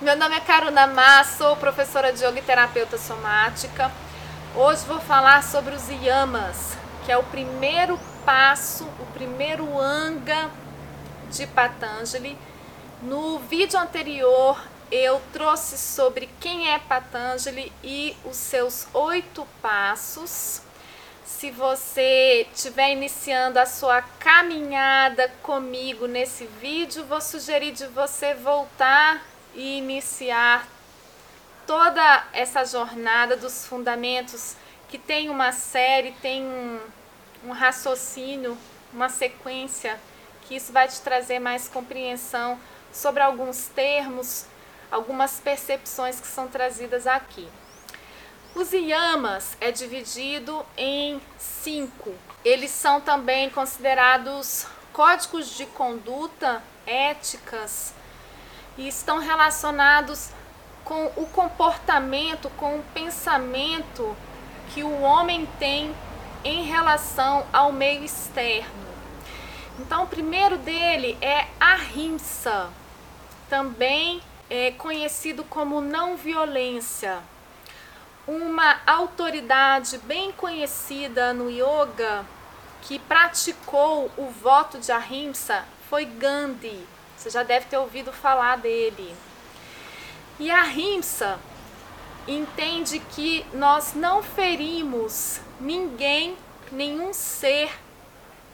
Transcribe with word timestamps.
Meu 0.00 0.16
nome 0.16 0.34
é 0.34 0.40
Karuna 0.40 0.86
Má, 0.86 1.22
sou 1.24 1.54
professora 1.56 2.10
de 2.10 2.24
yoga 2.24 2.38
e 2.38 2.42
terapeuta 2.42 2.96
somática. 2.96 3.92
Hoje 4.56 4.86
vou 4.86 4.98
falar 4.98 5.44
sobre 5.44 5.74
os 5.74 5.90
yamas, 5.90 6.74
que 7.04 7.12
é 7.12 7.18
o 7.18 7.22
primeiro 7.24 8.00
passo, 8.24 8.84
o 8.98 9.04
primeiro 9.12 9.78
anga 9.78 10.50
de 11.30 11.46
Patanjali. 11.48 12.38
No 13.02 13.40
vídeo 13.40 13.78
anterior 13.78 14.58
eu 14.90 15.20
trouxe 15.34 15.76
sobre 15.76 16.30
quem 16.40 16.72
é 16.72 16.78
Patanjali 16.78 17.70
e 17.84 18.16
os 18.24 18.38
seus 18.38 18.86
oito 18.94 19.46
passos. 19.60 20.62
Se 21.26 21.50
você 21.50 22.48
estiver 22.50 22.92
iniciando 22.92 23.58
a 23.58 23.66
sua 23.66 24.00
caminhada 24.00 25.30
comigo 25.42 26.06
nesse 26.06 26.46
vídeo, 26.58 27.04
vou 27.04 27.20
sugerir 27.20 27.72
de 27.72 27.86
você 27.88 28.32
voltar 28.32 29.29
e 29.54 29.78
iniciar 29.78 30.66
toda 31.66 32.26
essa 32.32 32.64
jornada 32.64 33.36
dos 33.36 33.66
fundamentos 33.66 34.56
que 34.88 34.98
tem 34.98 35.28
uma 35.30 35.52
série, 35.52 36.12
tem 36.20 36.42
um, 36.42 36.80
um 37.44 37.52
raciocínio, 37.52 38.58
uma 38.92 39.08
sequência, 39.08 39.98
que 40.42 40.56
isso 40.56 40.72
vai 40.72 40.88
te 40.88 41.00
trazer 41.00 41.38
mais 41.38 41.68
compreensão 41.68 42.58
sobre 42.92 43.22
alguns 43.22 43.68
termos, 43.68 44.46
algumas 44.90 45.38
percepções 45.38 46.20
que 46.20 46.26
são 46.26 46.48
trazidas 46.48 47.06
aqui. 47.06 47.48
Os 48.52 48.72
yamas 48.72 49.56
é 49.60 49.70
dividido 49.70 50.66
em 50.76 51.20
cinco. 51.38 52.12
Eles 52.44 52.72
são 52.72 53.00
também 53.00 53.48
considerados 53.48 54.66
códigos 54.92 55.56
de 55.56 55.66
conduta 55.66 56.60
éticas 56.84 57.94
e 58.76 58.88
estão 58.88 59.18
relacionados 59.18 60.30
com 60.84 61.06
o 61.16 61.26
comportamento, 61.26 62.50
com 62.56 62.78
o 62.78 62.84
pensamento 62.94 64.16
que 64.72 64.82
o 64.82 65.00
homem 65.02 65.46
tem 65.58 65.94
em 66.44 66.64
relação 66.64 67.46
ao 67.52 67.72
meio 67.72 68.04
externo. 68.04 68.90
Então, 69.78 70.04
o 70.04 70.06
primeiro 70.06 70.58
dele 70.58 71.16
é 71.20 71.46
ahimsa, 71.58 72.68
também 73.48 74.20
é 74.48 74.72
conhecido 74.72 75.44
como 75.44 75.80
não 75.80 76.16
violência. 76.16 77.18
Uma 78.26 78.80
autoridade 78.86 79.98
bem 79.98 80.32
conhecida 80.32 81.32
no 81.32 81.50
yoga 81.50 82.24
que 82.82 82.98
praticou 82.98 84.10
o 84.16 84.26
voto 84.26 84.78
de 84.78 84.92
ahimsa 84.92 85.64
foi 85.88 86.04
Gandhi. 86.04 86.86
Você 87.20 87.28
já 87.28 87.42
deve 87.42 87.66
ter 87.66 87.76
ouvido 87.76 88.10
falar 88.14 88.56
dele. 88.56 89.14
E 90.38 90.50
a 90.50 90.62
Rimsa 90.62 91.38
entende 92.26 92.98
que 92.98 93.44
nós 93.52 93.92
não 93.92 94.22
ferimos 94.22 95.38
ninguém, 95.60 96.34
nenhum 96.72 97.12
ser, 97.12 97.70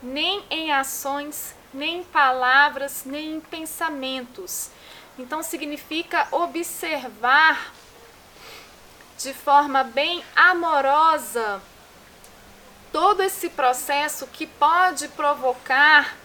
nem 0.03 0.45
em 0.51 0.73
ações, 0.73 1.55
nem 1.73 2.01
em 2.01 2.03
palavras, 2.03 3.05
nem 3.05 3.37
em 3.37 3.41
pensamentos. 3.41 4.69
Então 5.17 5.45
significa 5.45 6.27
observar 6.33 7.73
de 9.17 9.33
forma 9.33 9.85
bem 9.85 10.25
amorosa 10.35 11.63
todo 12.91 13.23
esse 13.23 13.49
processo 13.49 14.27
que 14.27 14.45
pode 14.45 15.07
provocar 15.07 16.17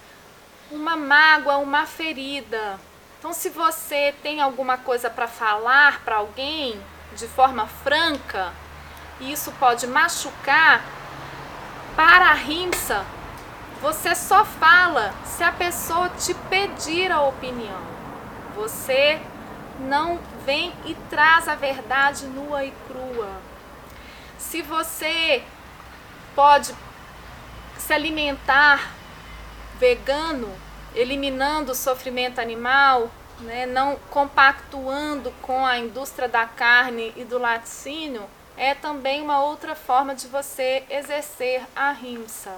uma 0.72 0.96
mágoa, 0.96 1.58
uma 1.58 1.86
ferida. 1.86 2.80
Então, 3.20 3.34
se 3.34 3.50
você 3.50 4.16
tem 4.24 4.42
alguma 4.42 4.78
coisa 4.78 5.10
para 5.10 5.28
falar 5.28 6.02
para 6.04 6.16
alguém 6.16 6.80
de 7.16 7.28
forma 7.28 7.68
franca, 7.68 8.52
e 9.20 9.32
isso 9.32 9.52
pode 9.60 9.86
machucar, 9.86 10.84
para 11.96 12.28
a 12.28 12.34
rinça, 12.34 13.06
você 13.82 14.16
só 14.16 14.46
fala 14.46 15.14
se 15.26 15.44
a 15.44 15.52
pessoa 15.52 16.10
te 16.10 16.34
pedir 16.50 17.12
a 17.12 17.22
opinião. 17.22 17.82
Você 18.56 19.22
não 19.80 20.20
vem 20.46 20.74
e 20.86 20.96
traz 21.10 21.48
a 21.48 21.56
verdade 21.56 22.26
nua 22.28 22.64
e 22.64 22.74
crua. 22.88 23.30
Se 24.38 24.62
você 24.62 25.44
pode 26.36 26.74
se 27.78 27.94
alimentar 27.94 29.01
vegano, 29.82 30.48
eliminando 30.94 31.72
o 31.72 31.76
sofrimento 31.76 32.40
animal, 32.40 33.10
né, 33.40 33.66
não 33.66 33.96
compactuando 34.12 35.34
com 35.42 35.66
a 35.66 35.80
indústria 35.80 36.30
da 36.30 36.46
carne 36.46 37.12
e 37.18 37.24
do 37.24 37.40
laticínio, 37.40 38.30
é 38.56 38.76
também 38.76 39.24
uma 39.24 39.44
outra 39.44 39.74
forma 39.74 40.14
de 40.14 40.28
você 40.28 40.84
exercer 40.88 41.64
a 41.76 41.92
rimsa. 41.92 42.56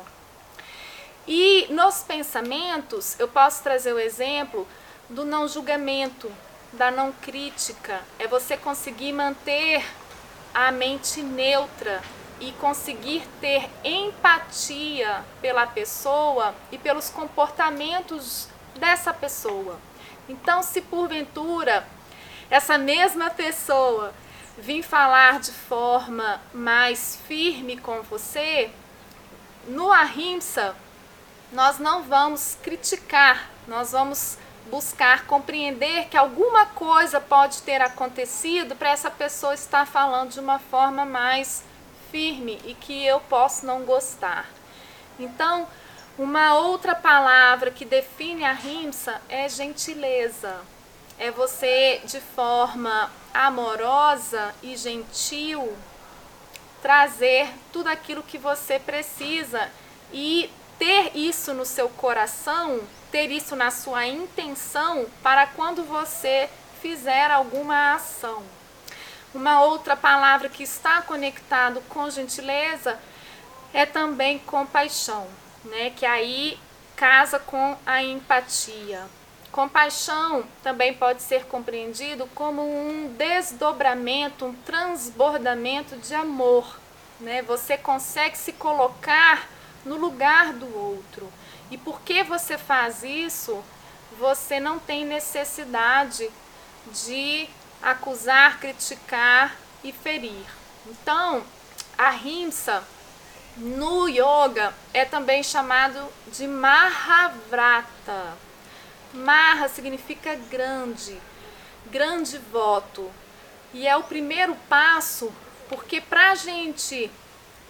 E 1.25 1.65
nos 1.69 2.03
pensamentos, 2.03 3.17
eu 3.17 3.29
posso 3.29 3.63
trazer 3.63 3.93
o 3.93 3.99
exemplo 3.99 4.67
do 5.09 5.23
não 5.23 5.47
julgamento, 5.47 6.29
da 6.73 6.91
não 6.91 7.13
crítica. 7.13 8.01
É 8.19 8.27
você 8.27 8.57
conseguir 8.57 9.13
manter 9.13 9.81
a 10.53 10.73
mente 10.73 11.21
neutra 11.21 12.01
e 12.43 12.51
conseguir 12.53 13.23
ter 13.39 13.69
empatia 13.85 15.23
pela 15.41 15.65
pessoa 15.65 16.53
e 16.73 16.77
pelos 16.77 17.09
comportamentos 17.09 18.49
dessa 18.75 19.13
pessoa. 19.13 19.79
Então, 20.27 20.61
se 20.61 20.81
porventura 20.81 21.87
essa 22.49 22.77
mesma 22.77 23.29
pessoa 23.29 24.13
vir 24.57 24.83
falar 24.83 25.39
de 25.39 25.51
forma 25.51 26.41
mais 26.53 27.17
firme 27.25 27.77
com 27.77 28.01
você, 28.01 28.69
no 29.65 29.89
ahimsa 29.89 30.75
nós 31.49 31.79
não 31.79 32.03
vamos 32.03 32.57
criticar, 32.61 33.49
nós 33.67 33.93
vamos 33.93 34.37
buscar 34.69 35.25
compreender 35.25 36.07
que 36.09 36.17
alguma 36.17 36.65
coisa 36.65 37.21
pode 37.21 37.61
ter 37.61 37.81
acontecido 37.81 38.75
para 38.75 38.89
essa 38.89 39.09
pessoa 39.09 39.53
estar 39.53 39.87
falando 39.87 40.31
de 40.31 40.39
uma 40.41 40.59
forma 40.59 41.05
mais 41.05 41.63
firme 42.13 42.61
e 42.63 42.75
que 42.75 43.03
eu 43.03 43.19
posso 43.21 43.65
não 43.65 43.81
gostar. 43.81 44.45
Então, 45.19 45.67
uma 46.15 46.59
outra 46.59 46.93
palavra 46.93 47.71
que 47.71 47.83
define 47.83 48.45
a 48.45 48.53
rimsa 48.53 49.19
é 49.27 49.49
gentileza. 49.49 50.61
É 51.17 51.31
você, 51.31 52.01
de 52.05 52.19
forma 52.19 53.11
amorosa 53.33 54.53
e 54.61 54.77
gentil, 54.77 55.75
trazer 56.83 57.49
tudo 57.71 57.87
aquilo 57.87 58.21
que 58.21 58.37
você 58.37 58.77
precisa 58.77 59.67
e 60.11 60.51
ter 60.77 61.17
isso 61.17 61.51
no 61.51 61.65
seu 61.65 61.89
coração, 61.89 62.79
ter 63.11 63.31
isso 63.31 63.55
na 63.55 63.71
sua 63.71 64.05
intenção 64.05 65.07
para 65.23 65.47
quando 65.47 65.83
você 65.83 66.47
fizer 66.79 67.31
alguma 67.31 67.95
ação. 67.95 68.43
Uma 69.33 69.61
outra 69.63 69.95
palavra 69.95 70.47
que 70.47 70.61
está 70.61 71.01
conectado 71.01 71.81
com 71.89 72.09
gentileza 72.09 72.99
é 73.73 73.85
também 73.85 74.37
compaixão, 74.37 75.27
né? 75.65 75.89
Que 75.89 76.05
aí 76.05 76.59
casa 76.95 77.39
com 77.39 77.75
a 77.85 78.03
empatia. 78.03 79.01
Compaixão 79.51 80.43
também 80.61 80.93
pode 80.93 81.23
ser 81.23 81.45
compreendido 81.45 82.27
como 82.35 82.61
um 82.61 83.11
desdobramento, 83.17 84.45
um 84.45 84.53
transbordamento 84.53 85.97
de 85.97 86.13
amor, 86.13 86.79
né? 87.19 87.41
Você 87.41 87.75
consegue 87.75 88.37
se 88.37 88.53
colocar 88.53 89.47
no 89.83 89.97
lugar 89.97 90.53
do 90.53 90.77
outro. 90.77 91.27
E 91.71 91.77
porque 91.77 92.23
você 92.23 92.57
faz 92.57 93.03
isso, 93.03 93.63
você 94.19 94.59
não 94.59 94.77
tem 94.77 95.05
necessidade 95.05 96.29
de 96.91 97.49
acusar, 97.83 98.59
criticar 98.59 99.55
e 99.83 99.91
ferir. 99.91 100.45
Então, 100.87 101.43
a 101.97 102.09
rimsa 102.09 102.83
no 103.57 104.07
yoga 104.07 104.73
é 104.93 105.05
também 105.05 105.43
chamado 105.43 105.99
de 106.27 106.47
Mahavrata. 106.47 108.33
Maha 109.13 109.67
significa 109.67 110.35
grande, 110.49 111.19
grande 111.91 112.37
voto. 112.37 113.11
E 113.73 113.87
é 113.87 113.95
o 113.95 114.03
primeiro 114.03 114.55
passo, 114.67 115.31
porque 115.69 116.01
para 116.01 116.31
a 116.31 116.35
gente 116.35 117.11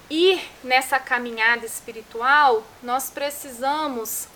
ir 0.10 0.42
nessa 0.64 1.00
caminhada 1.00 1.66
espiritual, 1.66 2.64
nós 2.82 3.10
precisamos 3.10 4.28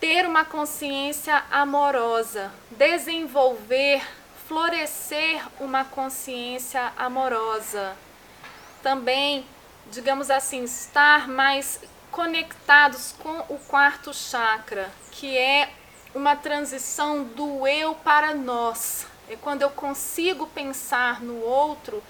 ter 0.00 0.26
uma 0.26 0.44
consciência 0.44 1.44
amorosa, 1.50 2.52
desenvolver 2.70 4.02
florescer 4.48 5.46
uma 5.60 5.84
consciência 5.84 6.90
amorosa. 6.96 7.94
Também, 8.82 9.44
digamos 9.90 10.30
assim, 10.30 10.64
estar 10.64 11.28
mais 11.28 11.78
conectados 12.10 13.14
com 13.22 13.40
o 13.50 13.58
quarto 13.68 14.14
chakra, 14.14 14.90
que 15.10 15.36
é 15.36 15.68
uma 16.14 16.34
transição 16.34 17.24
do 17.24 17.66
eu 17.66 17.94
para 17.94 18.34
nós. 18.34 19.06
é 19.28 19.36
quando 19.36 19.60
eu 19.60 19.68
consigo 19.68 20.46
pensar 20.46 21.20
no 21.20 21.42
outro 21.42 22.02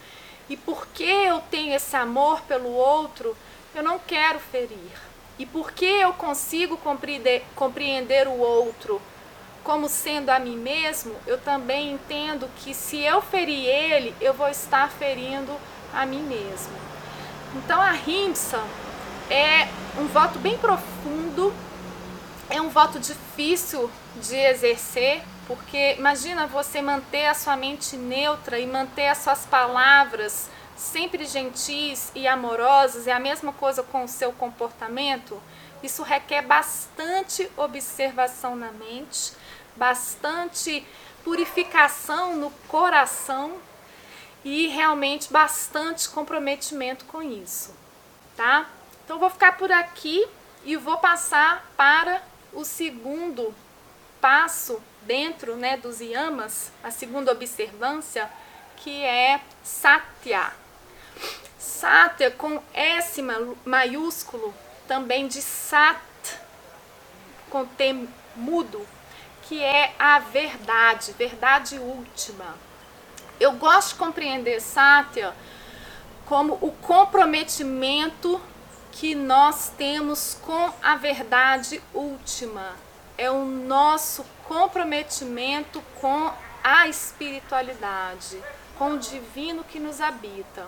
e 0.48 0.56
porque 0.56 1.02
eu 1.02 1.40
tenho 1.50 1.74
esse 1.74 1.96
amor 1.96 2.40
pelo 2.42 2.70
outro, 2.70 3.36
eu 3.74 3.82
não 3.82 3.98
quero 3.98 4.38
ferir. 4.38 4.92
E 5.40 5.44
porque 5.44 5.84
eu 5.84 6.12
consigo 6.12 6.76
compreender, 6.76 7.44
compreender 7.56 8.28
o 8.28 8.38
outro 8.38 9.02
como 9.68 9.86
sendo 9.86 10.30
a 10.30 10.38
mim 10.38 10.56
mesmo, 10.56 11.14
eu 11.26 11.36
também 11.36 11.92
entendo 11.92 12.48
que 12.56 12.72
se 12.72 13.02
eu 13.02 13.20
ferir 13.20 13.66
ele, 13.66 14.16
eu 14.18 14.32
vou 14.32 14.48
estar 14.48 14.90
ferindo 14.90 15.54
a 15.92 16.06
mim 16.06 16.22
mesmo. 16.22 16.72
Então 17.54 17.78
a 17.78 17.90
rimsa 17.90 18.64
é 19.28 19.68
um 20.00 20.06
voto 20.06 20.38
bem 20.38 20.56
profundo, 20.56 21.52
é 22.48 22.62
um 22.62 22.70
voto 22.70 22.98
difícil 22.98 23.90
de 24.16 24.36
exercer, 24.36 25.20
porque 25.46 25.96
imagina 25.98 26.46
você 26.46 26.80
manter 26.80 27.26
a 27.26 27.34
sua 27.34 27.54
mente 27.54 27.94
neutra 27.94 28.58
e 28.58 28.66
manter 28.66 29.08
as 29.08 29.18
suas 29.18 29.44
palavras 29.44 30.48
sempre 30.78 31.26
gentis 31.26 32.10
e 32.14 32.26
amorosas, 32.26 33.06
é 33.06 33.12
a 33.12 33.20
mesma 33.20 33.52
coisa 33.52 33.82
com 33.82 34.04
o 34.04 34.08
seu 34.08 34.32
comportamento. 34.32 35.38
Isso 35.82 36.02
requer 36.02 36.40
bastante 36.40 37.50
observação 37.56 38.56
na 38.56 38.72
mente, 38.72 39.32
bastante 39.78 40.84
purificação 41.24 42.36
no 42.36 42.50
coração 42.66 43.56
e 44.44 44.66
realmente 44.66 45.32
bastante 45.32 46.08
comprometimento 46.08 47.04
com 47.04 47.22
isso, 47.22 47.74
tá? 48.36 48.68
Então 49.04 49.18
vou 49.18 49.30
ficar 49.30 49.56
por 49.56 49.70
aqui 49.70 50.26
e 50.64 50.76
vou 50.76 50.98
passar 50.98 51.70
para 51.76 52.22
o 52.52 52.64
segundo 52.64 53.54
passo 54.20 54.82
dentro, 55.02 55.56
né, 55.56 55.76
dos 55.76 56.00
yamas, 56.00 56.72
a 56.82 56.90
segunda 56.90 57.32
observância, 57.32 58.28
que 58.76 59.04
é 59.04 59.40
satya. 59.62 60.52
Satya 61.58 62.30
com 62.30 62.62
S 62.74 63.22
maiúsculo, 63.64 64.54
também 64.86 65.28
de 65.28 65.40
sat, 65.40 65.98
com 67.48 67.64
T 67.64 68.08
mudo, 68.36 68.86
que 69.48 69.64
é 69.64 69.94
a 69.98 70.18
verdade, 70.18 71.12
verdade 71.12 71.78
última. 71.78 72.54
Eu 73.40 73.52
gosto 73.52 73.90
de 73.90 73.94
compreender 73.94 74.60
Satya 74.60 75.34
como 76.26 76.58
o 76.60 76.70
comprometimento 76.70 78.38
que 78.92 79.14
nós 79.14 79.72
temos 79.78 80.36
com 80.42 80.70
a 80.82 80.96
verdade 80.96 81.82
última. 81.94 82.76
É 83.16 83.30
o 83.30 83.46
nosso 83.46 84.22
comprometimento 84.44 85.82
com 85.98 86.30
a 86.62 86.86
espiritualidade, 86.86 88.38
com 88.76 88.92
o 88.92 88.98
divino 88.98 89.64
que 89.64 89.80
nos 89.80 90.02
habita. 90.02 90.66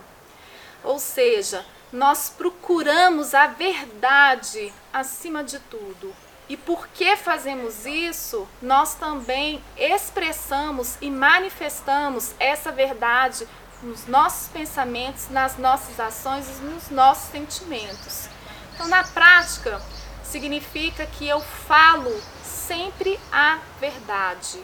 Ou 0.82 0.98
seja, 0.98 1.66
nós 1.92 2.30
procuramos 2.30 3.34
a 3.34 3.46
verdade 3.46 4.72
acima 4.90 5.44
de 5.44 5.58
tudo. 5.58 6.14
E 6.50 6.56
porque 6.56 7.16
fazemos 7.16 7.86
isso, 7.86 8.44
nós 8.60 8.96
também 8.96 9.62
expressamos 9.76 10.96
e 11.00 11.08
manifestamos 11.08 12.34
essa 12.40 12.72
verdade 12.72 13.46
nos 13.80 14.08
nossos 14.08 14.48
pensamentos, 14.48 15.28
nas 15.30 15.56
nossas 15.58 16.00
ações 16.00 16.58
e 16.58 16.64
nos 16.64 16.90
nossos 16.90 17.30
sentimentos. 17.30 18.28
Então, 18.74 18.88
na 18.88 19.04
prática, 19.04 19.80
significa 20.24 21.06
que 21.06 21.28
eu 21.28 21.40
falo 21.40 22.20
sempre 22.42 23.16
a 23.30 23.60
verdade, 23.78 24.60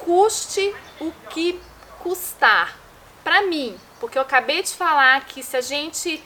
custe 0.00 0.76
o 1.00 1.10
que 1.30 1.58
custar. 2.00 2.76
Para 3.24 3.46
mim, 3.46 3.80
porque 3.98 4.18
eu 4.18 4.22
acabei 4.22 4.62
de 4.62 4.74
falar 4.74 5.24
que 5.24 5.42
se 5.42 5.56
a 5.56 5.62
gente 5.62 6.22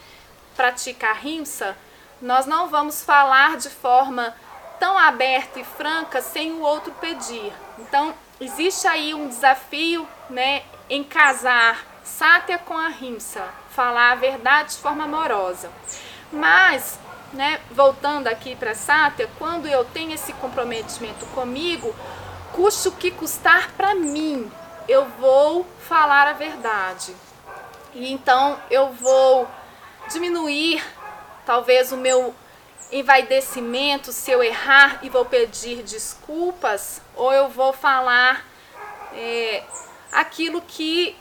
pratica 0.56 1.10
a 1.10 1.12
rimsa, 1.12 1.76
nós 2.20 2.44
não 2.44 2.66
vamos 2.66 3.04
falar 3.04 3.56
de 3.56 3.70
forma 3.70 4.34
tão 4.78 4.96
aberta 4.96 5.60
e 5.60 5.64
franca 5.64 6.20
sem 6.20 6.52
o 6.52 6.60
outro 6.60 6.92
pedir. 7.00 7.52
Então, 7.78 8.14
existe 8.40 8.86
aí 8.86 9.14
um 9.14 9.28
desafio 9.28 10.06
né, 10.30 10.62
em 10.88 11.02
casar 11.02 11.84
sátia 12.04 12.58
com 12.58 12.76
a 12.76 12.88
rimsa, 12.88 13.44
falar 13.70 14.12
a 14.12 14.16
verdade 14.16 14.70
de 14.70 14.78
forma 14.78 15.04
amorosa. 15.04 15.70
Mas, 16.32 16.98
né, 17.32 17.60
voltando 17.70 18.28
aqui 18.28 18.54
para 18.54 18.74
sátia, 18.74 19.28
quando 19.38 19.66
eu 19.66 19.84
tenho 19.84 20.12
esse 20.12 20.32
comprometimento 20.34 21.26
comigo, 21.26 21.94
custe 22.52 22.88
o 22.88 22.92
que 22.92 23.10
custar 23.10 23.70
para 23.76 23.94
mim, 23.94 24.50
eu 24.88 25.04
vou 25.18 25.66
falar 25.80 26.28
a 26.28 26.32
verdade. 26.32 27.14
E 27.92 28.12
então 28.12 28.58
eu 28.70 28.92
vou 28.92 29.48
diminuir 30.10 30.82
talvez 31.44 31.92
o 31.92 31.96
meu 31.96 32.34
envaidecimento 32.92 34.12
se 34.12 34.30
eu 34.30 34.42
errar 34.42 35.00
e 35.02 35.08
vou 35.08 35.24
pedir 35.24 35.82
desculpas, 35.82 37.00
ou 37.14 37.32
eu 37.32 37.48
vou 37.48 37.72
falar 37.72 38.44
é, 39.12 39.64
aquilo 40.12 40.62
que 40.62 41.16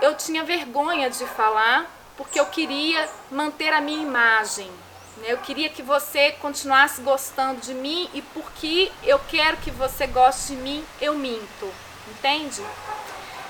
eu 0.00 0.14
tinha 0.14 0.42
vergonha 0.42 1.10
de 1.10 1.26
falar, 1.26 1.90
porque 2.16 2.40
eu 2.40 2.46
queria 2.46 3.08
manter 3.30 3.72
a 3.72 3.80
minha 3.80 4.02
imagem. 4.02 4.70
Né? 5.18 5.26
Eu 5.28 5.38
queria 5.38 5.68
que 5.68 5.82
você 5.82 6.32
continuasse 6.32 7.02
gostando 7.02 7.60
de 7.60 7.74
mim 7.74 8.08
e 8.14 8.22
porque 8.22 8.90
eu 9.02 9.18
quero 9.28 9.58
que 9.58 9.70
você 9.70 10.06
goste 10.06 10.54
de 10.54 10.56
mim, 10.56 10.84
eu 11.00 11.14
minto. 11.14 11.72
Entende? 12.08 12.62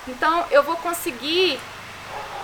Então 0.09 0.45
eu 0.51 0.63
vou 0.63 0.77
conseguir 0.77 1.59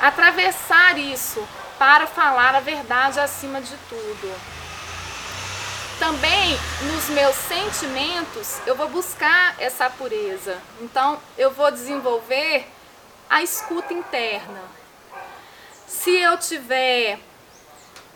atravessar 0.00 0.98
isso 0.98 1.46
para 1.78 2.06
falar 2.06 2.54
a 2.54 2.60
verdade 2.60 3.18
acima 3.18 3.60
de 3.60 3.76
tudo 3.88 4.65
também 5.98 6.58
nos 6.92 7.08
meus 7.08 7.34
sentimentos 7.36 8.58
eu 8.66 8.74
vou 8.74 8.88
buscar 8.88 9.54
essa 9.58 9.88
pureza. 9.88 10.58
Então 10.80 11.20
eu 11.36 11.50
vou 11.50 11.70
desenvolver 11.70 12.66
a 13.28 13.42
escuta 13.42 13.92
interna. 13.92 14.60
Se 15.86 16.10
eu 16.10 16.36
tiver 16.36 17.18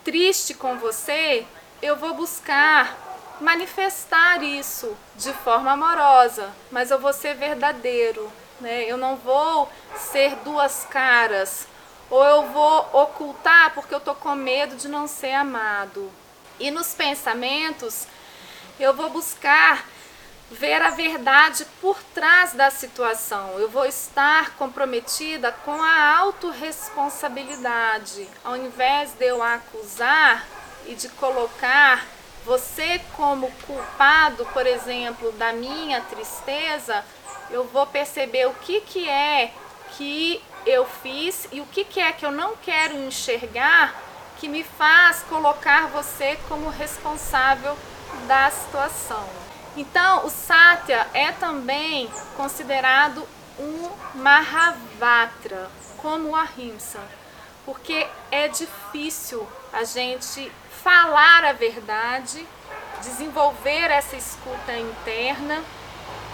triste 0.03 0.53
com 0.53 0.77
você, 0.77 1.45
eu 1.81 1.95
vou 1.95 2.13
buscar 2.13 2.97
manifestar 3.39 4.43
isso 4.43 4.95
de 5.15 5.33
forma 5.33 5.71
amorosa, 5.71 6.51
mas 6.71 6.91
eu 6.91 6.99
vou 6.99 7.11
ser 7.11 7.35
verdadeiro, 7.35 8.31
né? 8.59 8.83
Eu 8.83 8.97
não 8.97 9.15
vou 9.15 9.69
ser 9.97 10.35
duas 10.37 10.85
caras, 10.89 11.67
ou 12.09 12.23
eu 12.23 12.43
vou 12.49 12.89
ocultar 12.93 13.73
porque 13.73 13.95
eu 13.95 13.99
tô 13.99 14.13
com 14.13 14.35
medo 14.35 14.75
de 14.75 14.87
não 14.87 15.07
ser 15.07 15.33
amado. 15.33 16.11
E 16.61 16.69
nos 16.69 16.93
pensamentos, 16.93 18.05
eu 18.79 18.93
vou 18.93 19.09
buscar 19.09 19.83
ver 20.51 20.79
a 20.79 20.91
verdade 20.91 21.65
por 21.81 21.97
trás 22.13 22.53
da 22.53 22.69
situação. 22.69 23.57
Eu 23.57 23.67
vou 23.67 23.83
estar 23.83 24.51
comprometida 24.57 25.51
com 25.51 25.81
a 25.81 26.19
autorresponsabilidade. 26.19 28.29
Ao 28.43 28.55
invés 28.55 29.13
de 29.13 29.25
eu 29.25 29.41
acusar 29.41 30.45
e 30.85 30.93
de 30.93 31.09
colocar 31.09 32.05
você 32.45 33.01
como 33.15 33.51
culpado, 33.65 34.45
por 34.53 34.67
exemplo, 34.67 35.31
da 35.31 35.51
minha 35.51 35.99
tristeza, 36.01 37.03
eu 37.49 37.63
vou 37.63 37.87
perceber 37.87 38.45
o 38.45 38.53
que, 38.53 38.81
que 38.81 39.09
é 39.09 39.51
que 39.97 40.39
eu 40.67 40.85
fiz 40.85 41.47
e 41.51 41.59
o 41.59 41.65
que, 41.65 41.83
que 41.83 41.99
é 41.99 42.11
que 42.11 42.23
eu 42.23 42.31
não 42.31 42.55
quero 42.57 42.95
enxergar 42.97 44.10
que 44.41 44.49
me 44.49 44.63
faz 44.63 45.21
colocar 45.29 45.85
você 45.89 46.35
como 46.49 46.67
responsável 46.67 47.77
da 48.27 48.49
situação. 48.49 49.23
Então, 49.77 50.25
o 50.25 50.31
Satya 50.31 51.05
é 51.13 51.31
também 51.31 52.09
considerado 52.35 53.23
um 53.59 53.87
Mahavatra, 54.15 55.69
como 55.97 56.35
a 56.35 56.41
Ahimsa, 56.41 56.99
porque 57.63 58.07
é 58.31 58.47
difícil 58.47 59.47
a 59.71 59.83
gente 59.83 60.51
falar 60.83 61.45
a 61.45 61.53
verdade, 61.53 62.43
desenvolver 63.03 63.91
essa 63.91 64.15
escuta 64.15 64.75
interna, 64.75 65.61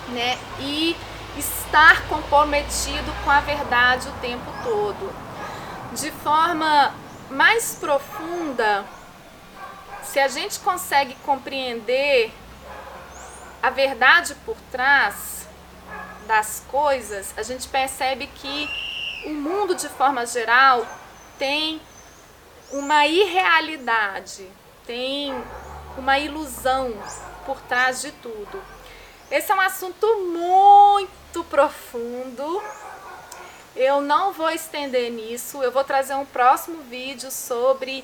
né, 0.07 0.37
e 0.61 0.95
estar 1.37 2.07
comprometido 2.07 3.13
com 3.25 3.29
a 3.29 3.41
verdade 3.41 4.07
o 4.07 4.13
tempo 4.21 4.49
todo. 4.63 5.13
De 5.93 6.09
forma 6.09 6.93
mais 7.29 7.75
profunda, 7.75 8.85
se 10.03 10.19
a 10.19 10.27
gente 10.27 10.59
consegue 10.59 11.15
compreender 11.25 12.31
a 13.61 13.69
verdade 13.69 14.35
por 14.45 14.55
trás 14.71 15.47
das 16.25 16.63
coisas, 16.69 17.33
a 17.37 17.43
gente 17.43 17.67
percebe 17.67 18.27
que 18.27 18.69
o 19.25 19.29
mundo 19.29 19.75
de 19.75 19.89
forma 19.89 20.25
geral 20.25 20.85
tem 21.37 21.81
uma 22.71 23.05
irrealidade, 23.07 24.47
tem 24.85 25.33
uma 25.97 26.17
ilusão 26.19 26.93
por 27.45 27.59
trás 27.61 28.01
de 28.01 28.11
tudo. 28.13 28.61
Esse 29.29 29.51
é 29.51 29.55
um 29.55 29.61
assunto 29.61 30.07
muito 30.25 31.43
profundo, 31.45 32.61
Eu 33.79 34.01
não 34.01 34.33
vou 34.33 34.49
estender 34.49 35.11
nisso, 35.11 35.61
eu 35.61 35.71
vou 35.71 35.83
trazer 35.83 36.15
um 36.15 36.25
próximo 36.25 36.81
vídeo 36.89 37.29
sobre 37.29 38.03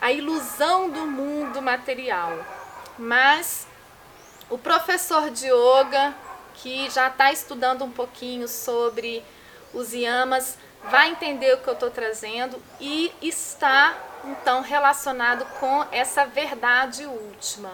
a 0.00 0.10
ilusão 0.10 0.88
do 0.88 1.00
mundo 1.00 1.60
material. 1.60 2.32
Mas 2.98 3.66
o 4.48 4.56
professor 4.56 5.28
de 5.28 5.46
yoga, 5.46 6.14
que 6.54 6.88
já 6.88 7.08
está 7.08 7.30
estudando 7.30 7.84
um 7.84 7.90
pouquinho 7.90 8.48
sobre 8.48 9.22
os 9.74 9.92
yamas, 9.92 10.56
vai 10.84 11.10
entender 11.10 11.52
o 11.52 11.58
que 11.58 11.68
eu 11.68 11.74
estou 11.74 11.90
trazendo 11.90 12.58
e 12.80 13.12
está 13.20 13.94
então 14.24 14.62
relacionado 14.62 15.44
com 15.60 15.84
essa 15.92 16.24
verdade 16.24 17.04
última. 17.04 17.70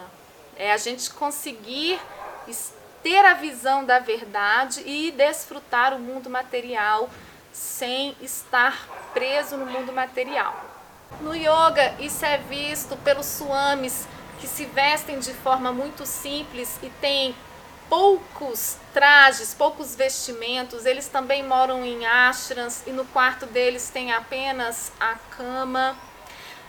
É 0.57 0.73
a 0.73 0.77
gente 0.77 1.09
conseguir 1.11 1.97
ter 3.05 3.23
a 3.23 3.35
visão 3.35 3.85
da 3.85 3.99
verdade 3.99 4.81
e 4.83 5.11
desfrutar 5.11 5.93
o 5.93 5.99
mundo 5.99 6.27
material 6.27 7.07
sem 7.53 8.17
estar 8.19 8.83
preso 9.13 9.55
no 9.57 9.67
mundo 9.67 9.93
material. 9.93 10.59
No 11.21 11.35
yoga, 11.35 11.93
isso 11.99 12.25
é 12.25 12.39
visto 12.39 12.97
pelos 13.03 13.27
swamis 13.27 14.07
que 14.39 14.47
se 14.47 14.65
vestem 14.65 15.19
de 15.19 15.31
forma 15.35 15.71
muito 15.71 16.03
simples 16.03 16.79
e 16.81 16.89
têm 16.99 17.35
poucos 17.87 18.77
trajes, 18.91 19.53
poucos 19.53 19.95
vestimentos. 19.95 20.87
Eles 20.87 21.07
também 21.07 21.43
moram 21.43 21.85
em 21.85 22.07
ashrams 22.07 22.81
e 22.87 22.89
no 22.89 23.05
quarto 23.05 23.45
deles 23.45 23.87
tem 23.87 24.13
apenas 24.13 24.91
a 24.99 25.13
cama. 25.37 25.95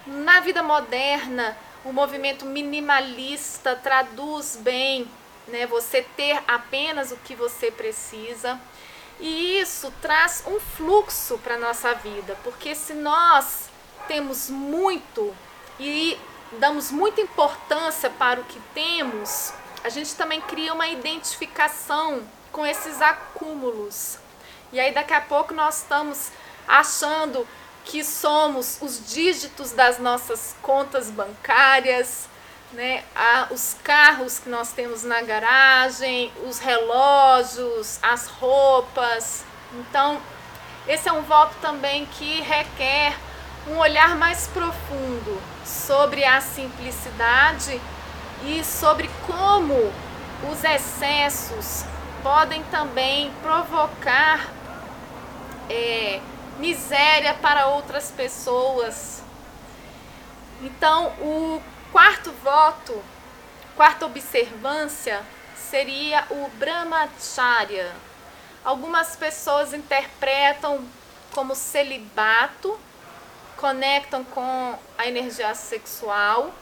Na 0.07 0.41
vida 0.41 0.63
moderna, 0.63 1.57
o 1.83 1.95
movimento 1.95 2.45
minimalista 2.45 3.75
traduz 3.75 4.59
bem 4.61 5.09
né? 5.49 5.67
Você 5.67 6.03
ter 6.17 6.43
apenas 6.47 7.13
o 7.13 7.17
que 7.19 7.35
você 7.35 7.71
precisa. 7.71 8.61
E 9.19 9.61
isso 9.61 9.93
traz 10.03 10.43
um 10.47 10.61
fluxo 10.61 11.39
para 11.39 11.57
nossa 11.57 11.95
vida, 11.95 12.37
porque 12.45 12.75
se 12.75 12.93
nós 12.93 13.71
temos 14.07 14.51
muito 14.51 15.35
e 15.81 16.19
damos 16.59 16.91
muita 16.91 17.21
importância 17.21 18.11
para 18.11 18.41
o 18.41 18.45
que 18.45 18.61
temos, 18.75 19.53
a 19.83 19.89
gente 19.89 20.15
também 20.15 20.41
cria 20.43 20.75
uma 20.75 20.89
identificação 20.89 22.23
com 22.53 22.67
esses 22.67 23.01
acúmulos. 23.01 24.19
E 24.73 24.81
aí 24.81 24.93
daqui 24.93 25.15
a 25.15 25.21
pouco 25.21 25.55
nós 25.55 25.79
estamos 25.79 26.31
achando 26.69 27.47
que 27.85 28.03
somos 28.03 28.79
os 28.83 29.13
dígitos 29.13 29.71
das 29.71 29.99
nossas 29.99 30.55
contas 30.61 31.11
bancárias, 31.11 32.29
né, 32.73 33.05
a, 33.15 33.49
os 33.51 33.77
carros 33.83 34.39
que 34.39 34.49
nós 34.49 34.73
temos 34.73 35.03
na 35.03 35.23
garagem, 35.23 36.33
os 36.47 36.59
relógios, 36.59 37.99
as 38.03 38.27
roupas. 38.27 39.45
Então, 39.75 40.21
esse 40.87 41.09
é 41.09 41.13
um 41.13 41.23
voto 41.23 41.55
também 41.61 42.07
que 42.07 42.41
requer 42.43 43.17
um 43.69 43.79
olhar 43.79 44.17
mais 44.17 44.47
profundo 44.49 45.41
sobre 45.65 46.25
a 46.25 46.41
simplicidade 46.41 47.81
e 48.45 48.63
sobre 48.63 49.11
como 49.27 49.93
os 50.51 50.63
excessos 50.63 51.85
podem 52.23 52.63
também 52.65 53.33
provocar 53.43 54.49
é, 55.69 56.21
miséria 56.59 57.35
para 57.35 57.67
outras 57.67 58.11
pessoas. 58.11 59.23
Então, 60.63 61.07
o 61.21 61.61
quarto 61.97 62.31
voto, 62.45 63.03
quarta 63.75 64.05
observância, 64.05 65.23
seria 65.57 66.27
o 66.29 66.47
brahmacharya. 66.59 67.91
Algumas 68.63 69.17
pessoas 69.17 69.73
interpretam 69.73 70.87
como 71.33 71.55
celibato, 71.55 72.79
conectam 73.57 74.23
com 74.25 74.79
a 74.99 75.07
energia 75.07 75.55
sexual. 75.55 76.53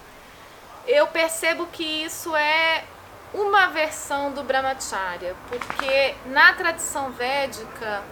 Eu 0.86 1.08
percebo 1.08 1.66
que 1.66 1.82
isso 1.82 2.36
é 2.36 2.84
uma 3.32 3.66
versão 3.66 4.30
do 4.30 4.44
brahmacharya, 4.44 5.34
porque 5.48 6.14
na 6.26 6.52
tradição 6.52 7.10
védica, 7.10 8.04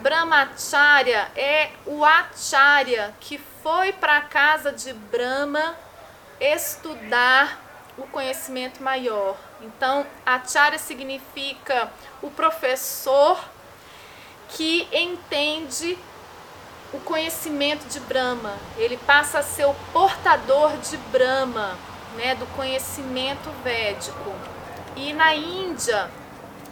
brahmacharya 0.00 1.30
é 1.36 1.72
o 1.84 2.02
acharya 2.02 3.14
que 3.20 3.36
foi 3.62 3.92
para 3.92 4.16
a 4.16 4.22
casa 4.22 4.72
de 4.72 4.94
Brahma 4.94 5.84
estudar 6.40 7.60
o 7.98 8.02
conhecimento 8.02 8.82
maior. 8.82 9.36
Então, 9.62 10.06
acharya 10.24 10.78
significa 10.78 11.90
o 12.22 12.30
professor 12.30 13.38
que 14.48 14.88
entende 14.92 15.98
o 16.92 17.00
conhecimento 17.00 17.86
de 17.88 18.00
Brahma. 18.00 18.54
Ele 18.76 18.96
passa 18.98 19.38
a 19.40 19.42
ser 19.42 19.66
o 19.66 19.74
portador 19.92 20.76
de 20.78 20.96
Brahma, 20.96 21.76
né, 22.16 22.34
do 22.34 22.46
conhecimento 22.54 23.50
védico. 23.62 24.34
E 24.94 25.12
na 25.12 25.34
Índia, 25.34 26.10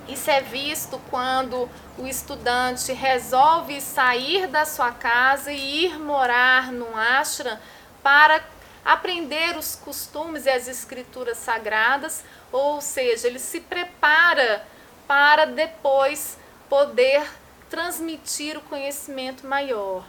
isso 0.09 0.30
é 0.30 0.40
visto 0.40 1.00
quando 1.11 1.68
o 1.99 2.06
estudante 2.06 2.92
resolve 2.92 3.80
sair 3.80 4.47
da 4.47 4.64
sua 4.64 4.92
casa 4.92 5.52
e 5.52 5.87
ir 5.87 5.99
morar 5.99 6.71
num 6.73 6.97
ashram 6.97 7.59
para 8.02 8.42
aprender 8.85 9.57
os 9.57 9.75
costumes 9.75 10.47
e 10.47 10.50
as 10.50 10.69
escrituras 10.69 11.38
sagradas, 11.38 12.25
ou 12.53 12.81
seja, 12.81 13.26
ele 13.26 13.38
se 13.38 13.61
prepara 13.61 14.67
para 15.07 15.47
depois 15.47 16.37
poder 16.69 17.26
transmitir 17.71 18.57
o 18.57 18.62
conhecimento 18.62 19.47
maior. 19.47 20.05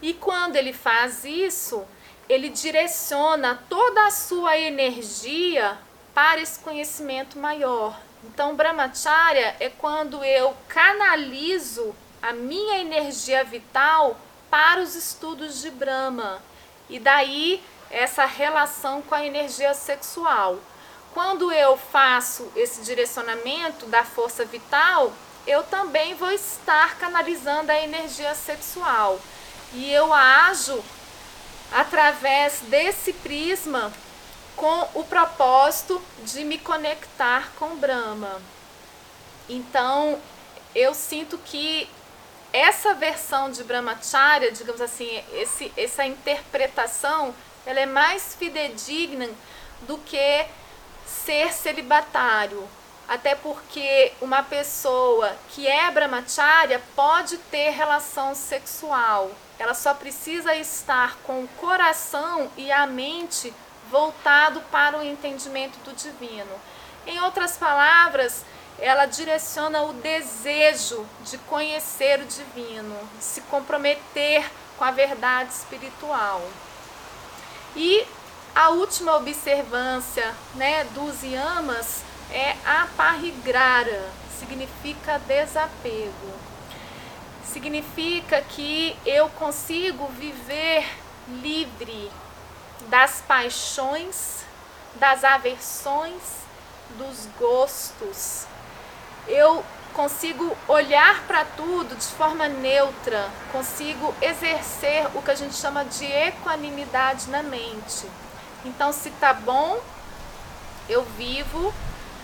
E 0.00 0.14
quando 0.14 0.56
ele 0.56 0.72
faz 0.72 1.24
isso, 1.24 1.84
ele 2.28 2.48
direciona 2.48 3.62
toda 3.68 4.06
a 4.06 4.10
sua 4.10 4.56
energia 4.56 5.76
para 6.14 6.40
esse 6.40 6.58
conhecimento 6.60 7.38
maior. 7.38 7.98
Então, 8.22 8.56
Brahmacharya 8.56 9.56
é 9.60 9.68
quando 9.68 10.24
eu 10.24 10.56
canalizo 10.68 11.94
a 12.22 12.32
minha 12.32 12.78
energia 12.78 13.44
vital 13.44 14.18
para 14.50 14.80
os 14.80 14.94
estudos 14.94 15.60
de 15.60 15.70
Brahma. 15.70 16.40
E 16.88 16.98
daí 16.98 17.62
essa 17.94 18.24
relação 18.24 19.00
com 19.02 19.14
a 19.14 19.24
energia 19.24 19.72
sexual. 19.72 20.58
Quando 21.12 21.52
eu 21.52 21.76
faço 21.76 22.50
esse 22.56 22.82
direcionamento 22.82 23.86
da 23.86 24.04
força 24.04 24.44
vital, 24.44 25.12
eu 25.46 25.62
também 25.62 26.14
vou 26.14 26.32
estar 26.32 26.98
canalizando 26.98 27.70
a 27.70 27.80
energia 27.80 28.34
sexual. 28.34 29.20
E 29.72 29.92
eu 29.92 30.12
ajo 30.12 30.82
através 31.72 32.60
desse 32.62 33.12
prisma 33.12 33.92
com 34.56 34.88
o 34.94 35.04
propósito 35.04 36.02
de 36.24 36.44
me 36.44 36.58
conectar 36.58 37.52
com 37.58 37.76
Brahma. 37.76 38.42
Então, 39.48 40.20
eu 40.74 40.94
sinto 40.94 41.38
que 41.38 41.88
essa 42.52 42.92
versão 42.94 43.50
de 43.50 43.62
Brahmacharya, 43.62 44.50
digamos 44.50 44.80
assim, 44.80 45.22
esse, 45.32 45.72
essa 45.76 46.04
interpretação 46.04 47.32
ela 47.66 47.80
é 47.80 47.86
mais 47.86 48.34
fidedigna 48.34 49.28
do 49.82 49.98
que 49.98 50.46
ser 51.06 51.52
celibatário. 51.52 52.68
Até 53.06 53.34
porque 53.34 54.12
uma 54.20 54.42
pessoa 54.42 55.36
que 55.50 55.66
é 55.66 55.90
brahmacharya 55.90 56.80
pode 56.96 57.36
ter 57.36 57.70
relação 57.70 58.34
sexual. 58.34 59.30
Ela 59.58 59.74
só 59.74 59.92
precisa 59.92 60.54
estar 60.56 61.16
com 61.18 61.44
o 61.44 61.48
coração 61.60 62.50
e 62.56 62.72
a 62.72 62.86
mente 62.86 63.52
voltado 63.90 64.60
para 64.72 64.98
o 64.98 65.04
entendimento 65.04 65.78
do 65.80 65.94
divino. 65.94 66.60
Em 67.06 67.20
outras 67.20 67.56
palavras, 67.58 68.44
ela 68.78 69.06
direciona 69.06 69.82
o 69.82 69.92
desejo 69.92 71.06
de 71.24 71.36
conhecer 71.38 72.20
o 72.20 72.24
divino, 72.24 72.98
de 73.18 73.24
se 73.24 73.40
comprometer 73.42 74.50
com 74.78 74.84
a 74.84 74.90
verdade 74.90 75.52
espiritual. 75.52 76.42
E 77.76 78.06
a 78.54 78.68
última 78.70 79.16
observância 79.16 80.32
né, 80.54 80.84
dos 80.94 81.22
yamas 81.22 82.02
é 82.30 82.54
a 82.64 82.86
parigrara, 82.96 84.10
significa 84.38 85.18
desapego. 85.18 86.32
Significa 87.44 88.40
que 88.42 88.96
eu 89.04 89.28
consigo 89.30 90.06
viver 90.08 90.86
livre 91.28 92.10
das 92.88 93.22
paixões, 93.26 94.44
das 94.96 95.24
aversões, 95.24 96.22
dos 96.96 97.26
gostos. 97.38 98.46
Eu 99.26 99.64
consigo 99.94 100.56
olhar 100.66 101.22
para 101.22 101.44
tudo 101.44 101.94
de 101.94 102.06
forma 102.06 102.48
neutra, 102.48 103.30
consigo 103.52 104.14
exercer 104.20 105.06
o 105.14 105.22
que 105.22 105.30
a 105.30 105.34
gente 105.34 105.54
chama 105.54 105.84
de 105.84 106.04
equanimidade 106.04 107.30
na 107.30 107.42
mente. 107.42 108.06
Então, 108.64 108.92
se 108.92 109.10
tá 109.12 109.32
bom, 109.32 109.80
eu 110.88 111.04
vivo 111.16 111.72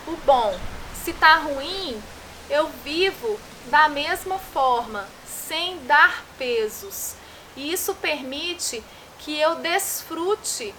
o 0.05 0.15
bom. 0.25 0.55
Se 1.03 1.13
tá 1.13 1.35
ruim, 1.37 2.01
eu 2.49 2.67
vivo 2.83 3.39
da 3.67 3.87
mesma 3.87 4.37
forma, 4.37 5.07
sem 5.25 5.77
dar 5.85 6.23
pesos. 6.37 7.15
E 7.55 7.71
isso 7.71 7.95
permite 7.95 8.83
que 9.19 9.39
eu 9.39 9.55
desfrute 9.55 10.75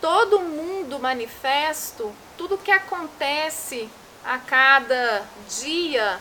todo 0.00 0.40
mundo 0.40 0.98
manifesto, 0.98 2.14
tudo 2.38 2.56
que 2.56 2.70
acontece 2.70 3.90
a 4.24 4.38
cada 4.38 5.22
dia, 5.48 6.20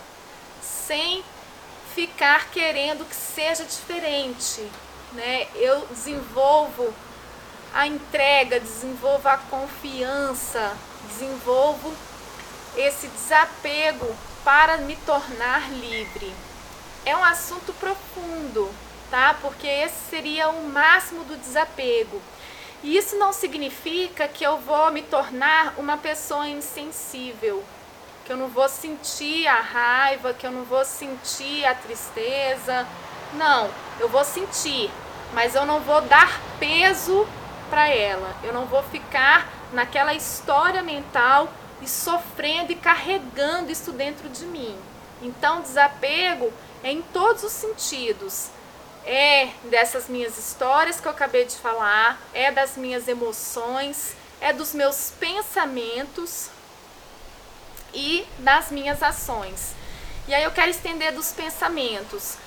sem 0.62 1.24
ficar 1.94 2.50
querendo 2.50 3.08
que 3.08 3.16
seja 3.16 3.64
diferente. 3.64 4.70
Né? 5.14 5.48
Eu 5.56 5.86
desenvolvo 5.88 6.94
a 7.74 7.88
entrega, 7.88 8.60
desenvolvo 8.60 9.28
a 9.28 9.38
confiança, 9.38 10.76
desenvolvo 11.08 11.94
esse 12.76 13.08
desapego 13.08 14.16
para 14.44 14.78
me 14.78 14.96
tornar 14.98 15.70
livre. 15.72 16.34
É 17.06 17.16
um 17.16 17.24
assunto 17.24 17.74
profundo, 17.74 18.70
tá? 19.10 19.36
Porque 19.42 19.68
esse 19.68 20.10
seria 20.10 20.50
o 20.50 20.68
máximo 20.68 21.24
do 21.24 21.38
desapego. 21.38 22.22
E 22.84 22.96
isso 22.96 23.18
não 23.18 23.34
significa 23.34 24.28
que 24.28 24.44
eu 24.44 24.58
vou 24.60 24.92
me 24.92 25.02
tornar 25.02 25.74
uma 25.78 25.98
pessoa 25.98 26.48
insensível, 26.48 27.64
que 28.30 28.34
eu 28.34 28.38
não 28.38 28.48
vou 28.48 28.70
sentir 28.70 29.48
a 29.48 29.60
raiva, 29.60 30.36
que 30.36 30.46
eu 30.46 30.52
não 30.52 30.64
vou 30.64 30.86
sentir 30.86 31.66
a 31.66 31.74
tristeza. 31.74 32.86
Não, 33.34 33.72
eu 34.00 34.08
vou 34.08 34.24
sentir, 34.24 34.92
mas 35.34 35.56
eu 35.56 35.66
não 35.66 35.80
vou 35.80 36.00
dar 36.02 36.40
peso 36.60 37.28
para 37.72 37.88
ela. 37.90 38.36
Eu 38.44 38.54
não 38.54 38.68
vou 38.68 38.84
ficar 38.84 39.50
naquela 39.74 40.14
história 40.14 40.84
mental 40.84 41.52
e 41.82 41.90
sofrendo 41.90 42.72
e 42.72 42.76
carregando 42.76 43.72
isso 43.72 43.92
dentro 43.92 44.30
de 44.30 44.46
mim. 44.46 44.78
Então, 45.24 45.62
desapego 45.62 46.54
é 46.84 46.92
em 46.92 47.02
todos 47.02 47.44
os 47.44 47.52
sentidos. 47.52 48.50
É 49.08 49.48
dessas 49.72 50.08
minhas 50.08 50.38
histórias 50.38 51.00
que 51.00 51.08
eu 51.08 51.12
acabei 51.12 51.46
de 51.46 51.56
falar, 51.56 52.22
é 52.32 52.52
das 52.52 52.78
minhas 52.78 53.08
emoções, 53.08 54.16
é 54.40 54.54
dos 54.54 54.76
meus 54.76 55.12
pensamentos 55.20 56.52
e 57.94 58.26
das 58.40 58.72
minhas 58.72 59.02
ações. 59.02 59.74
E 60.28 60.34
aí 60.34 60.44
eu 60.44 60.52
quero 60.52 60.70
estender 60.70 61.14
dos 61.14 61.32
pensamentos, 61.32 62.38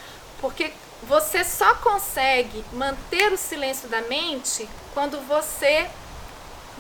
porque 0.41 0.73
você 1.03 1.43
só 1.43 1.75
consegue 1.77 2.65
manter 2.73 3.33
o 3.33 3.37
silêncio 3.37 3.89
da 3.89 4.03
mente 4.03 4.69
quando 4.95 5.19
você 5.27 5.89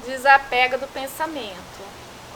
desapega 0.07 0.78
do 0.78 0.87
pensamento, 0.88 1.83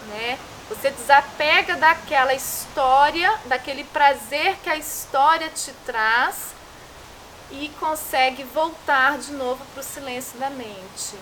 né? 0.09 0.39
Você 0.69 0.91
desapega 0.91 1.77
daquela 1.77 2.35
história, 2.35 3.33
daquele 3.45 3.85
prazer 3.85 4.57
que 4.65 4.69
a 4.69 4.77
história 4.77 5.49
te 5.49 5.73
traz 5.85 6.57
e 7.53 7.71
consegue 7.79 8.43
voltar 8.43 9.17
de 9.19 9.33
novo 9.33 9.65
para 9.73 9.81
o 9.81 9.85
silêncio 9.85 10.37
da 10.39 10.51
mente. 10.51 11.17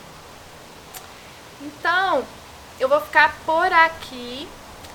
Então, 1.60 2.24
eu 2.80 2.88
vou 2.88 3.00
ficar 3.00 3.36
por 3.44 3.70
aqui. 3.70 4.48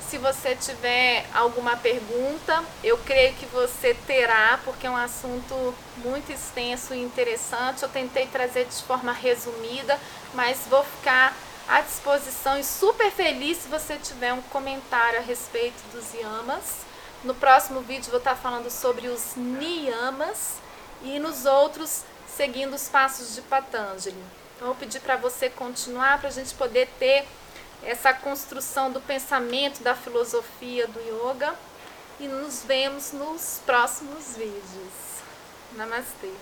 Se 0.09 0.17
você 0.17 0.55
tiver 0.55 1.23
alguma 1.35 1.77
pergunta, 1.77 2.63
eu 2.83 2.97
creio 2.97 3.35
que 3.35 3.45
você 3.45 3.93
terá, 4.07 4.59
porque 4.65 4.87
é 4.87 4.89
um 4.89 4.97
assunto 4.97 5.75
muito 5.97 6.31
extenso 6.31 6.95
e 6.95 7.03
interessante. 7.03 7.83
Eu 7.83 7.89
tentei 7.89 8.25
trazer 8.25 8.65
de 8.65 8.81
forma 8.81 9.11
resumida, 9.11 9.99
mas 10.33 10.61
vou 10.67 10.83
ficar 10.83 11.37
à 11.67 11.81
disposição 11.81 12.57
e 12.57 12.63
super 12.63 13.11
feliz 13.11 13.59
se 13.59 13.67
você 13.67 13.97
tiver 13.97 14.33
um 14.33 14.41
comentário 14.41 15.19
a 15.19 15.21
respeito 15.21 15.79
dos 15.93 16.11
yamas. 16.15 16.77
No 17.23 17.35
próximo 17.35 17.81
vídeo 17.81 18.09
vou 18.09 18.17
estar 18.17 18.35
falando 18.35 18.71
sobre 18.71 19.09
os 19.09 19.35
niyamas 19.35 20.55
e 21.03 21.19
nos 21.19 21.45
outros 21.45 22.01
seguindo 22.35 22.73
os 22.73 22.89
passos 22.89 23.35
de 23.35 23.43
Patanjali. 23.43 24.23
Então, 24.55 24.69
vou 24.69 24.75
pedir 24.75 25.01
para 25.01 25.17
você 25.17 25.51
continuar 25.51 26.17
para 26.17 26.29
a 26.29 26.31
gente 26.31 26.55
poder 26.55 26.89
ter 26.97 27.27
essa 27.83 28.13
construção 28.13 28.91
do 28.91 29.01
pensamento, 29.01 29.81
da 29.81 29.95
filosofia 29.95 30.87
do 30.87 30.99
yoga. 30.99 31.53
E 32.19 32.27
nos 32.27 32.63
vemos 32.63 33.13
nos 33.13 33.61
próximos 33.65 34.35
vídeos. 34.35 34.93
Namastê! 35.75 36.33